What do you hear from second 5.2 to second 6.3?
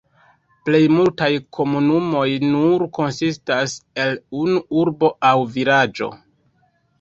aŭ vilaĝo.